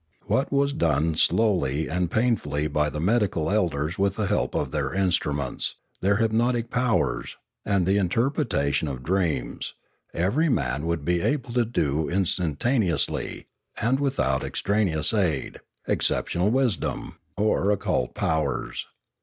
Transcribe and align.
What 0.25 0.51
was 0.51 0.73
done 0.73 1.13
slowly 1.13 1.87
and 1.87 2.09
pain 2.09 2.35
fully 2.35 2.65
by 2.67 2.89
the 2.89 2.99
medical 2.99 3.51
elders 3.51 3.99
with 3.99 4.15
the 4.15 4.25
help 4.25 4.55
of 4.55 4.71
their 4.71 4.89
instru 4.89 5.31
ments, 5.35 5.75
their 6.01 6.15
hypnotic 6.15 6.71
powers, 6.71 7.37
and 7.63 7.85
the 7.85 7.97
interpretation 7.99 8.87
of 8.87 9.03
dreams, 9.03 9.75
every 10.11 10.49
man 10.49 10.87
would 10.87 11.05
be 11.05 11.21
able 11.21 11.53
to 11.53 11.65
do 11.65 12.05
instantane 12.09 12.91
ously, 12.91 13.45
and 13.79 13.99
without 13.99 14.43
extraneous 14.43 15.13
aid, 15.13 15.59
exceptional 15.87 16.49
wisdom, 16.49 17.17
458 17.37 17.45
Limanora 17.45 17.65
or 17.65 17.69
occult 17.71 18.15
powers. 18.15 18.87